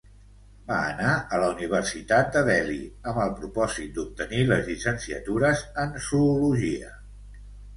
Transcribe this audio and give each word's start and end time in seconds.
Va 0.69 0.77
anar 0.93 1.11
a 1.37 1.41
la 1.43 1.49
Universitat 1.55 2.31
de 2.37 2.43
Delhi 2.47 2.79
amb 3.11 3.21
el 3.25 3.35
propòsit 3.41 3.93
d'obtenir 3.99 4.41
la 4.53 4.59
llicenciatura 4.71 5.53
en 5.85 5.97
Zoologia. 6.11 6.91